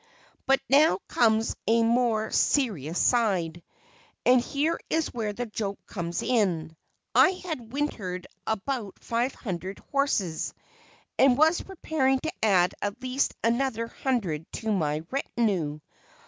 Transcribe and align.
But 0.47 0.59
now 0.67 0.97
comes 1.07 1.55
a 1.67 1.83
more 1.83 2.31
serious 2.31 2.99
side, 2.99 3.61
and 4.25 4.41
here 4.41 4.79
is 4.89 5.13
where 5.13 5.31
the 5.31 5.45
joke 5.45 5.77
comes 5.85 6.23
in. 6.23 6.75
I 7.13 7.29
had 7.43 7.71
wintered 7.71 8.25
about 8.47 8.95
five 8.97 9.35
hundred 9.35 9.77
horses, 9.91 10.55
and 11.19 11.37
was 11.37 11.61
preparing 11.61 12.17
to 12.21 12.33
add 12.41 12.73
at 12.81 12.99
least 13.03 13.35
another 13.43 13.89
hundred 13.89 14.51
to 14.53 14.71
my 14.71 15.03
retinue. 15.11 15.79